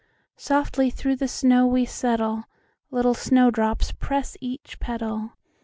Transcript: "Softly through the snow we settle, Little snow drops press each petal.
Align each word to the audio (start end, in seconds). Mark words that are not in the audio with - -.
"Softly 0.35 0.89
through 0.89 1.17
the 1.17 1.27
snow 1.27 1.67
we 1.67 1.85
settle, 1.85 2.45
Little 2.89 3.13
snow 3.13 3.51
drops 3.51 3.91
press 3.91 4.35
each 4.41 4.79
petal. 4.79 5.33